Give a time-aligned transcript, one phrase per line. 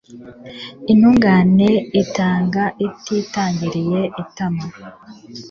[0.91, 1.69] intungane
[2.01, 4.65] itanga ititangiriye itama